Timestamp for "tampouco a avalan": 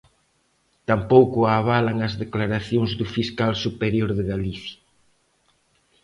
0.89-1.97